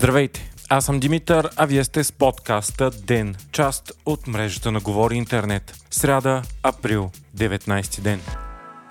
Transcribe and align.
Здравейте! 0.00 0.52
Аз 0.68 0.84
съм 0.84 1.00
Димитър, 1.00 1.50
а 1.56 1.66
вие 1.66 1.84
сте 1.84 2.04
с 2.04 2.12
подкаста 2.12 2.90
ДЕН, 2.90 3.36
част 3.52 3.92
от 4.06 4.26
мрежата 4.26 4.72
на 4.72 4.80
Говори 4.80 5.16
Интернет. 5.16 5.74
Сряда, 5.90 6.42
април, 6.62 7.10
19 7.36 8.00
ден. 8.00 8.20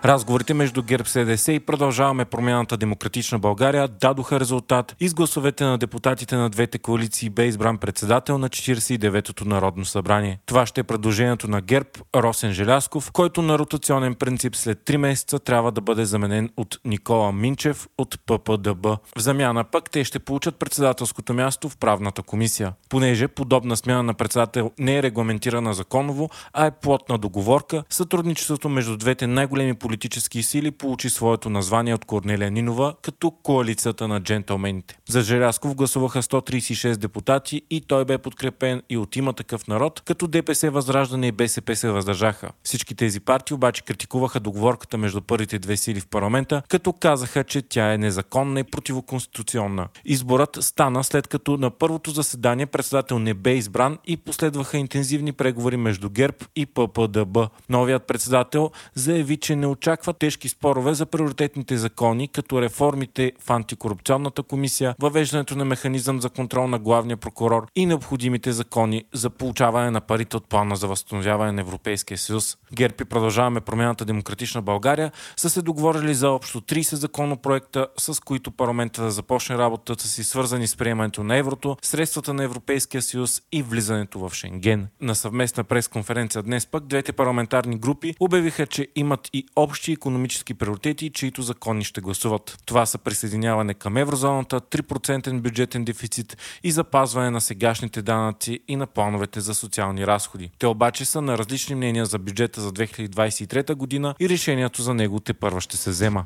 Разговорите 0.06 0.54
между 0.54 0.84
ГЕРБ 0.84 1.06
СДС 1.06 1.54
и 1.54 1.60
продължаваме 1.60 2.26
промяната 2.26 2.78
Демократична 2.78 3.40
България 3.40 3.88
дадоха 3.88 4.40
резултат 4.40 4.96
и 5.00 5.10
с 5.10 5.14
гласовете 5.14 5.64
на 5.64 5.78
депутатите 5.78 6.36
на 6.36 6.50
двете 6.50 6.80
коалиции 6.80 7.30
бе 7.30 7.46
избран 7.46 7.78
председател 7.78 8.38
на 8.38 8.50
49-то 8.50 9.46
Народно 9.46 9.86
събрание. 9.86 10.40
Това 10.46 10.66
ще 10.66 10.82
е 10.82 10.84
предложението 10.84 11.48
на 11.48 11.62
ГЕРБ 11.62 11.90
Росен 12.16 12.52
Желясков, 12.52 13.12
който 13.12 13.42
на 13.42 13.60
ротационен 13.60 14.16
принцип 14.16 14.56
след 14.56 14.80
3 14.80 14.98
месеца 14.98 15.40
трябва 15.40 15.72
да 15.72 15.82
бъде 15.82 16.06
заменен 16.06 16.50
от 16.58 16.80
Никола 16.86 17.32
Минчев 17.32 17.88
от 17.98 18.20
ППДБ. 18.26 18.86
В 18.86 19.00
замяна 19.18 19.64
пък 19.64 19.90
те 19.90 20.04
ще 20.04 20.20
получат 20.20 20.56
председателското 20.56 21.34
място 21.34 21.70
в 21.70 21.78
правната 21.78 22.24
комисия. 22.24 22.74
Понеже 22.90 23.28
подобна 23.28 23.78
смяна 23.78 24.04
на 24.04 24.14
председател 24.14 24.72
не 24.80 24.98
е 24.98 25.04
регламентирана 25.04 25.74
законово, 25.74 26.30
а 26.54 26.66
е 26.66 26.72
плотна 26.72 27.18
договорка, 27.18 27.84
сътрудничеството 27.90 28.70
между 28.70 28.98
двете 28.98 29.28
най-големи 29.28 29.74
политически 29.90 30.44
сили 30.44 30.72
получи 30.72 31.10
своето 31.10 31.50
название 31.50 31.94
от 31.94 32.06
Корнелия 32.06 32.52
Нинова 32.52 32.94
като 33.02 33.32
коалицията 33.32 34.08
на 34.08 34.22
джентълмените. 34.22 34.98
За 35.10 35.22
Желясков 35.22 35.76
гласуваха 35.76 36.22
136 36.22 36.96
депутати 36.96 37.62
и 37.70 37.82
той 37.82 38.06
бе 38.06 38.18
подкрепен 38.18 38.82
и 38.90 38.98
от 38.98 39.16
има 39.16 39.34
такъв 39.34 39.68
народ, 39.68 40.02
като 40.06 40.28
ДПС 40.28 40.72
Възраждане 40.72 41.28
и 41.28 41.32
БСП 41.32 41.76
се 41.76 41.90
въздържаха. 41.90 42.52
Всички 42.64 42.96
тези 42.96 43.20
партии 43.20 43.56
обаче 43.56 43.84
критикуваха 43.84 44.40
договорката 44.40 44.98
между 44.98 45.22
първите 45.22 45.60
две 45.60 45.78
сили 45.78 46.00
в 46.00 46.08
парламента, 46.08 46.62
като 46.68 46.94
казаха, 46.94 47.44
че 47.44 47.62
тя 47.62 47.94
е 47.94 47.98
незаконна 47.98 48.60
и 48.60 48.64
противоконституционна. 48.64 49.88
Изборът 50.06 50.58
стана 50.62 51.04
след 51.04 51.28
като 51.28 51.58
на 51.58 51.70
първото 51.70 52.12
заседание 52.12 52.66
председател 52.66 53.20
не 53.20 53.34
бе 53.34 53.54
избран 53.54 53.98
и 54.06 54.18
последваха 54.18 54.78
интензивни 54.78 55.32
преговори 55.32 55.78
между 55.78 56.10
ГЕРБ 56.10 56.38
и 56.56 56.66
ППДБ. 56.66 57.38
Новият 57.70 58.08
председател 58.08 58.72
заяви, 58.96 59.38
че 59.38 59.56
не 59.56 59.79
очакват 59.80 60.18
тежки 60.18 60.50
спорове 60.50 60.94
за 60.94 61.06
приоритетните 61.06 61.78
закони, 61.78 62.28
като 62.28 62.62
реформите 62.62 63.32
в 63.40 63.50
антикорупционната 63.50 64.44
комисия, 64.44 64.96
въвеждането 65.00 65.56
на 65.56 65.66
механизъм 65.66 66.22
за 66.22 66.30
контрол 66.30 66.68
на 66.68 66.80
главния 66.80 67.18
прокурор 67.18 67.68
и 67.76 67.86
необходимите 67.86 68.52
закони 68.52 69.04
за 69.14 69.30
получаване 69.30 69.92
на 69.92 70.02
парите 70.02 70.38
от 70.38 70.50
плана 70.50 70.76
за 70.76 70.88
възстановяване 70.88 71.52
на 71.52 71.62
Европейския 71.62 72.18
съюз. 72.18 72.58
ГЕРБ 72.74 72.96
и 73.02 73.06
продължаваме 73.06 73.62
промяната 73.62 74.06
Демократична 74.06 74.62
България 74.62 75.12
са 75.38 75.50
се 75.50 75.62
договорили 75.62 76.16
за 76.16 76.30
общо 76.30 76.62
30 76.62 76.96
законопроекта, 76.96 77.88
с 77.98 78.24
които 78.24 78.52
парламента 78.52 79.04
да 79.04 79.12
започне 79.12 79.58
работата 79.58 80.08
си, 80.08 80.24
свързани 80.24 80.68
с 80.68 80.76
приемането 80.76 81.24
на 81.24 81.38
еврото, 81.38 81.78
средствата 81.82 82.34
на 82.34 82.44
Европейския 82.44 83.02
съюз 83.02 83.42
и 83.52 83.64
влизането 83.64 84.20
в 84.20 84.34
Шенген. 84.34 84.88
На 85.02 85.16
съвместна 85.16 85.64
пресконференция 85.64 86.44
днес 86.44 86.66
пък 86.66 86.88
двете 86.88 87.12
парламентарни 87.14 87.78
групи 87.78 88.16
обявиха, 88.20 88.68
че 88.68 88.88
имат 88.96 89.30
и 89.34 89.46
общи 89.70 89.92
економически 89.92 90.54
приоритети, 90.54 91.10
чието 91.10 91.42
закони 91.42 91.84
ще 91.84 92.02
гласуват. 92.02 92.58
Това 92.66 92.86
са 92.86 92.98
присъединяване 92.98 93.74
към 93.74 93.98
еврозоната, 93.98 94.62
3% 94.62 95.42
бюджетен 95.42 95.86
дефицит 95.86 96.38
и 96.64 96.72
запазване 96.72 97.30
на 97.30 97.42
сегашните 97.42 98.02
данъци 98.02 98.60
и 98.68 98.76
на 98.76 98.88
плановете 98.88 99.40
за 99.40 99.56
социални 99.56 100.08
разходи. 100.08 100.52
Те 100.60 100.68
обаче 100.68 101.06
са 101.06 101.22
на 101.22 101.38
различни 101.38 101.76
мнения 101.76 102.06
за 102.06 102.20
бюджета 102.20 102.62
за 102.62 102.72
2023 102.72 103.76
година 103.76 104.16
и 104.20 104.30
решението 104.30 104.82
за 104.82 104.94
него 104.94 105.20
те 105.20 105.34
първа 105.34 105.62
ще 105.62 105.78
се 105.78 105.90
взема. 105.90 106.26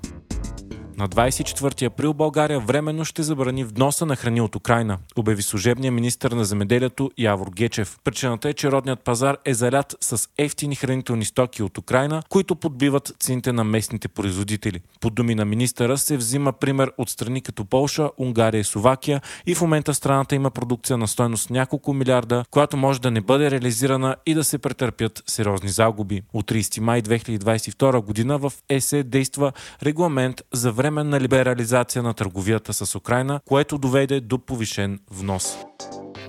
На 0.97 1.09
24 1.09 1.85
април 1.85 2.13
България 2.13 2.59
временно 2.59 3.05
ще 3.05 3.23
забрани 3.23 3.63
вноса 3.63 4.05
на 4.05 4.15
храни 4.15 4.41
от 4.41 4.55
Украина, 4.55 4.97
обяви 5.15 5.41
служебния 5.41 5.91
министр 5.91 6.35
на 6.35 6.45
земеделието 6.45 7.11
Явор 7.17 7.47
Гечев. 7.55 7.97
Причината 8.03 8.49
е, 8.49 8.53
че 8.53 8.71
родният 8.71 8.99
пазар 8.99 9.37
е 9.45 9.53
залят 9.53 9.95
с 10.01 10.29
ефтини 10.37 10.75
хранителни 10.75 11.25
стоки 11.25 11.63
от 11.63 11.77
Украина, 11.77 12.23
които 12.29 12.55
подбиват 12.55 13.13
цените 13.19 13.53
на 13.53 13.63
местните 13.63 14.07
производители. 14.07 14.79
По 15.01 15.09
думи 15.09 15.35
на 15.35 15.45
министъра 15.45 15.97
се 15.97 16.17
взима 16.17 16.53
пример 16.53 16.91
от 16.97 17.09
страни 17.09 17.41
като 17.41 17.65
Полша, 17.65 18.09
Унгария 18.17 18.59
и 18.59 18.63
Словакия 18.63 19.21
и 19.45 19.55
в 19.55 19.61
момента 19.61 19.93
страната 19.93 20.35
има 20.35 20.51
продукция 20.51 20.97
на 20.97 21.07
стойност 21.07 21.49
няколко 21.49 21.93
милиарда, 21.93 22.45
която 22.51 22.77
може 22.77 23.01
да 23.01 23.11
не 23.11 23.21
бъде 23.21 23.51
реализирана 23.51 24.15
и 24.25 24.33
да 24.33 24.43
се 24.43 24.57
претърпят 24.57 25.23
сериозни 25.27 25.69
загуби. 25.69 26.21
От 26.33 26.51
30 26.51 26.79
май 26.79 27.01
2022 27.01 28.01
година 28.05 28.37
в 28.37 28.53
ЕСЕ 28.69 29.03
действа 29.03 29.51
регламент 29.83 30.41
за 30.53 30.71
временна 30.83 31.19
либерализация 31.19 32.03
на 32.03 32.13
търговията 32.13 32.73
с 32.73 32.95
Украина, 32.95 33.39
което 33.45 33.77
доведе 33.77 34.19
до 34.19 34.39
повишен 34.39 34.99
внос. 35.11 35.57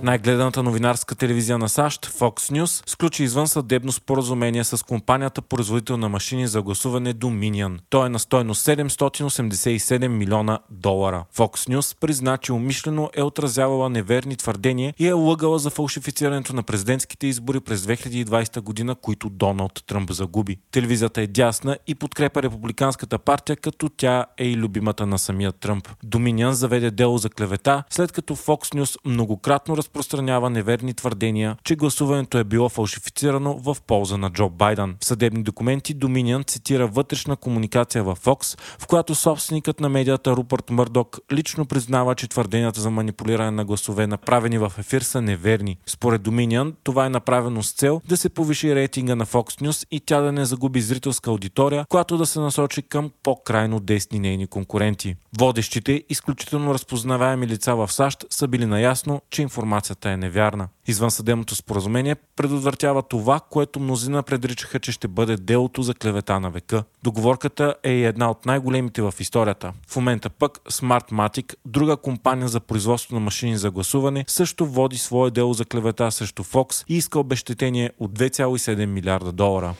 Най-гледаната 0.02 0.62
новинарска 0.62 1.14
телевизия 1.14 1.58
на 1.58 1.68
САЩ, 1.68 2.06
Fox 2.06 2.52
News, 2.52 2.90
сключи 2.90 3.24
извън 3.24 3.48
съдебно 3.48 3.92
споразумение 3.92 4.64
с 4.64 4.86
компанията 4.86 5.42
производител 5.42 5.96
на 5.96 6.08
машини 6.08 6.46
за 6.46 6.62
гласуване 6.62 7.14
Dominion. 7.14 7.78
То 7.90 8.06
е 8.06 8.08
на 8.08 8.18
стойност 8.18 8.66
787 8.66 10.08
милиона 10.08 10.58
долара. 10.70 11.24
Fox 11.36 11.76
News 11.76 12.00
призна, 12.00 12.36
че 12.36 12.52
умишлено 12.52 13.10
е 13.14 13.22
отразявала 13.22 13.90
неверни 13.90 14.36
твърдения 14.36 14.94
и 14.98 15.06
е 15.06 15.12
лъгала 15.12 15.58
за 15.58 15.70
фалшифицирането 15.70 16.56
на 16.56 16.62
президентските 16.62 17.26
избори 17.26 17.60
през 17.60 17.80
2020 17.80 18.60
година, 18.60 18.94
които 18.94 19.28
Доналд 19.30 19.82
Тръмп 19.86 20.10
загуби. 20.10 20.56
Телевизията 20.70 21.22
е 21.22 21.26
дясна 21.26 21.78
и 21.86 21.94
подкрепа 21.94 22.42
републиканската 22.42 23.18
партия, 23.18 23.56
като 23.56 23.88
тя 23.88 24.26
е 24.36 24.43
и 24.44 24.56
любимата 24.56 25.06
на 25.06 25.18
самия 25.18 25.52
Тръмп. 25.52 25.88
Dominion 26.06 26.50
заведе 26.50 26.90
дело 26.90 27.18
за 27.18 27.30
клевета, 27.30 27.82
след 27.90 28.12
като 28.12 28.36
Fox 28.36 28.74
News 28.74 28.98
многократно 29.04 29.76
разпространява 29.76 30.50
неверни 30.50 30.94
твърдения, 30.94 31.56
че 31.64 31.76
гласуването 31.76 32.38
е 32.38 32.44
било 32.44 32.68
фалшифицирано 32.68 33.58
в 33.58 33.76
полза 33.86 34.16
на 34.16 34.30
Джо 34.30 34.48
Байден. 34.48 34.96
В 35.00 35.04
съдебни 35.04 35.42
документи 35.42 35.94
Доминиан 35.94 36.44
цитира 36.44 36.86
вътрешна 36.86 37.36
комуникация 37.36 38.04
в 38.04 38.16
Fox, 38.16 38.60
в 38.80 38.86
която 38.86 39.14
собственикът 39.14 39.80
на 39.80 39.88
медията 39.88 40.36
Рупърт 40.36 40.70
Мърдок 40.70 41.18
лично 41.32 41.66
признава, 41.66 42.14
че 42.14 42.28
твърденията 42.28 42.80
за 42.80 42.90
манипулиране 42.90 43.50
на 43.50 43.64
гласове, 43.64 44.06
направени 44.06 44.58
в 44.58 44.72
ефир, 44.78 45.00
са 45.00 45.22
неверни. 45.22 45.76
Според 45.86 46.22
Доминиан, 46.22 46.74
това 46.84 47.06
е 47.06 47.10
направено 47.10 47.62
с 47.62 47.72
цел 47.72 48.00
да 48.08 48.16
се 48.16 48.28
повиши 48.28 48.74
рейтинга 48.74 49.14
на 49.14 49.26
Fox 49.26 49.62
News 49.62 49.86
и 49.90 50.00
тя 50.00 50.20
да 50.20 50.32
не 50.32 50.44
загуби 50.44 50.80
зрителска 50.80 51.30
аудитория, 51.30 51.84
която 51.88 52.16
да 52.16 52.26
се 52.26 52.40
насочи 52.40 52.82
към 52.82 53.10
по-крайно 53.22 53.80
десни 53.80 54.18
нейни 54.18 54.33
конкуренти. 54.46 55.16
Водещите, 55.38 56.04
изключително 56.08 56.74
разпознаваеми 56.74 57.46
лица 57.46 57.74
в 57.74 57.92
САЩ 57.92 58.24
са 58.30 58.48
били 58.48 58.66
наясно, 58.66 59.22
че 59.30 59.42
информация 59.42 59.84
информацията 59.84 60.10
е 60.10 60.16
невярна. 60.16 60.68
Извън 60.86 61.10
съдебното 61.10 61.54
споразумение 61.54 62.14
предотвратява 62.14 63.02
това, 63.02 63.40
което 63.40 63.80
мнозина 63.80 64.22
предричаха, 64.22 64.78
че 64.78 64.92
ще 64.92 65.08
бъде 65.08 65.36
делото 65.36 65.82
за 65.82 65.94
клевета 65.94 66.40
на 66.40 66.50
века. 66.50 66.84
Договорката 67.02 67.74
е 67.82 67.92
и 67.92 68.04
една 68.04 68.30
от 68.30 68.46
най-големите 68.46 69.02
в 69.02 69.14
историята. 69.20 69.72
В 69.88 69.96
момента 69.96 70.30
пък 70.30 70.58
Smartmatic, 70.70 71.54
друга 71.64 71.96
компания 71.96 72.48
за 72.48 72.60
производство 72.60 73.14
на 73.14 73.20
машини 73.20 73.56
за 73.56 73.70
гласуване, 73.70 74.24
също 74.28 74.66
води 74.66 74.98
свое 74.98 75.30
дело 75.30 75.52
за 75.52 75.64
клевета 75.64 76.10
срещу 76.10 76.44
Fox 76.44 76.84
и 76.88 76.96
иска 76.96 77.18
обещетение 77.18 77.90
от 77.98 78.18
2,7 78.18 78.86
милиарда 78.86 79.32
долара. 79.32 79.74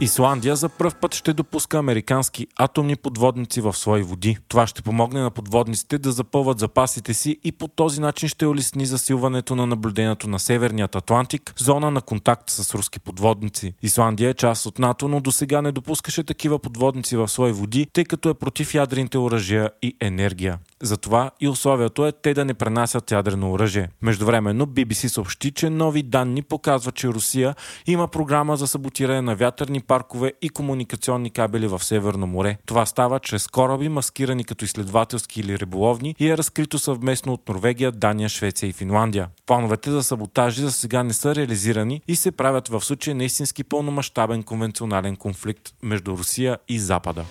Исландия 0.00 0.56
за 0.56 0.68
пръв 0.68 0.94
път 0.94 1.14
ще 1.14 1.32
допуска 1.32 1.78
американски 1.78 2.46
атомни 2.56 2.96
подводници 2.96 3.60
в 3.60 3.72
свои 3.72 4.02
води. 4.02 4.38
Това 4.48 4.66
ще 4.66 4.82
помогне 4.82 5.20
на 5.20 5.30
подводниците 5.30 5.98
да 5.98 6.12
запълват 6.12 6.58
запасите 6.58 7.14
си 7.14 7.38
и 7.44 7.52
по 7.52 7.68
този 7.68 8.00
начин 8.00 8.28
ще 8.28 8.46
улесни 8.46 8.86
засилването 8.86 9.56
на 9.56 9.66
наблюдението 9.66 10.28
на 10.28 10.38
Северният 10.38 10.96
Атлантик, 10.96 11.54
зона 11.58 11.90
на 11.90 12.00
контакт 12.00 12.50
с 12.50 12.74
руски 12.74 13.00
подводници. 13.00 13.74
Исландия 13.82 14.30
е 14.30 14.34
част 14.34 14.66
от 14.66 14.78
НАТО, 14.78 15.08
но 15.08 15.20
до 15.20 15.32
сега 15.32 15.62
не 15.62 15.72
допускаше 15.72 16.24
такива 16.24 16.58
подводници 16.58 17.16
в 17.16 17.28
свои 17.28 17.52
води, 17.52 17.86
тъй 17.92 18.04
като 18.04 18.28
е 18.28 18.34
против 18.34 18.74
ядрените 18.74 19.18
оръжия 19.18 19.70
и 19.82 19.96
енергия. 20.00 20.58
Затова 20.82 21.30
и 21.40 21.48
условието 21.48 22.06
е 22.06 22.12
те 22.12 22.34
да 22.34 22.44
не 22.44 22.54
пренасят 22.54 23.10
ядрено 23.10 23.52
оръжие. 23.52 23.88
Междувременно 24.02 24.66
BBC 24.66 25.06
съобщи, 25.06 25.50
че 25.50 25.70
нови 25.70 26.02
данни 26.02 26.42
показват, 26.42 26.94
че 26.94 27.08
Русия 27.08 27.54
има 27.86 28.08
програма 28.08 28.56
за 28.56 28.66
саботиране 28.66 29.22
на 29.22 29.36
вятърни 29.36 29.80
паркове 29.82 30.32
и 30.42 30.48
комуникационни 30.48 31.30
кабели 31.30 31.66
в 31.66 31.84
Северно 31.84 32.26
море. 32.26 32.58
Това 32.66 32.86
става 32.86 33.20
чрез 33.20 33.46
кораби, 33.46 33.88
маскирани 33.88 34.44
като 34.44 34.64
изследователски 34.64 35.40
или 35.40 35.58
риболовни 35.58 36.14
и 36.18 36.30
е 36.30 36.38
разкрито 36.38 36.78
съвместно 36.78 37.32
от 37.32 37.48
Норвегия, 37.48 37.92
Дания, 37.92 38.28
Швеция 38.28 38.68
и 38.68 38.72
Финландия. 38.72 39.28
Плановете 39.46 39.90
за 39.90 40.02
саботажи 40.02 40.60
за 40.60 40.72
сега 40.72 41.02
не 41.02 41.12
са 41.12 41.34
реализирани 41.34 42.00
и 42.08 42.16
се 42.16 42.32
правят 42.32 42.68
в 42.68 42.80
случай 42.80 43.14
на 43.14 43.24
истински 43.24 43.64
пълномащабен 43.64 44.42
конвенционален 44.42 45.16
конфликт 45.16 45.74
между 45.82 46.16
Русия 46.16 46.58
и 46.68 46.78
Запада. 46.78 47.24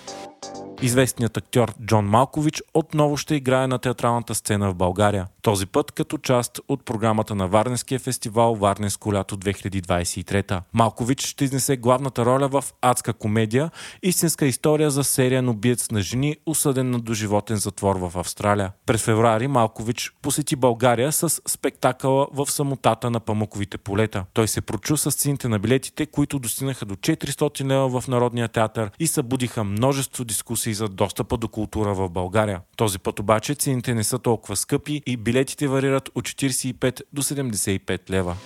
Известният 0.82 1.36
актьор 1.36 1.72
Джон 1.86 2.06
Малкович 2.06 2.62
отново 2.74 3.16
ще 3.16 3.34
играе 3.34 3.66
на 3.66 3.78
театралната 3.78 4.34
сцена 4.34 4.70
в 4.70 4.74
България. 4.74 5.26
Този 5.42 5.66
път 5.66 5.92
като 5.92 6.18
част 6.18 6.60
от 6.68 6.84
програмата 6.84 7.34
на 7.34 7.48
Варненския 7.48 8.00
фестивал 8.00 8.54
Варненско 8.54 9.12
лято 9.12 9.36
2023. 9.36 10.60
Малкович 10.72 11.26
ще 11.26 11.44
изнесе 11.44 11.76
главната 11.76 12.24
роля 12.24 12.48
в 12.48 12.64
адска 12.82 13.12
комедия, 13.12 13.70
истинска 14.02 14.46
история 14.46 14.90
за 14.90 15.04
серия 15.04 15.50
убиец 15.50 15.90
на 15.90 16.00
жени, 16.00 16.36
осъден 16.46 16.90
на 16.90 17.00
доживотен 17.00 17.56
затвор 17.56 17.96
в 17.96 18.18
Австралия. 18.18 18.72
През 18.86 19.02
февруари 19.04 19.46
Малкович 19.46 20.12
посети 20.22 20.56
България 20.56 21.12
с 21.12 21.28
спектакъла 21.48 22.26
в 22.32 22.50
самотата 22.50 23.10
на 23.10 23.20
памуковите 23.20 23.78
полета. 23.78 24.24
Той 24.32 24.48
се 24.48 24.60
прочу 24.60 24.96
с 24.96 25.10
цените 25.10 25.48
на 25.48 25.58
билетите, 25.58 26.06
които 26.06 26.38
достигнаха 26.38 26.84
до 26.84 26.94
400 26.94 27.64
лева 27.64 28.00
в 28.00 28.08
Народния 28.08 28.48
театър 28.48 28.90
и 28.98 29.06
събудиха 29.06 29.64
множество 29.64 30.24
дискусии 30.24 30.74
за 30.74 30.88
достъпа 30.88 31.36
до 31.36 31.48
култура 31.48 31.94
в 31.94 32.08
България. 32.08 32.60
Този 32.76 32.98
път 32.98 33.18
обаче 33.18 33.54
цените 33.54 33.94
не 33.94 34.04
са 34.04 34.18
толкова 34.18 34.56
скъпи 34.56 35.02
и 35.06 35.16
билетите 35.16 35.31
варират 35.66 36.10
от 36.14 36.28
45 36.28 37.00
до 37.12 37.22
75 37.22 38.10
лева. 38.10 38.36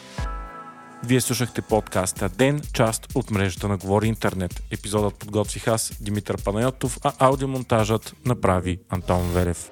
Вие 1.05 1.21
слушахте 1.21 1.63
подкаста 1.63 2.29
Ден, 2.29 2.63
част 2.73 3.07
от 3.15 3.31
мрежата 3.31 3.69
на 3.69 3.77
Говори 3.77 4.07
Интернет. 4.07 4.63
Епизодът 4.71 5.15
подготвих 5.15 5.69
аз, 5.69 5.93
Димитър 6.01 6.45
Панайотов, 6.45 6.99
а 7.03 7.13
аудиомонтажът 7.19 8.15
направи 8.25 8.79
Антон 8.91 9.33
Верев. 9.33 9.71